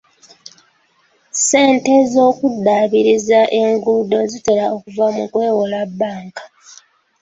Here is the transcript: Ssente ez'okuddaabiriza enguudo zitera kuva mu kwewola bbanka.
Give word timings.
Ssente 1.33 1.91
ez'okuddaabiriza 2.01 3.39
enguudo 3.61 4.17
zitera 4.31 4.65
kuva 4.81 5.05
mu 5.15 5.23
kwewola 5.31 5.79
bbanka. 5.89 6.43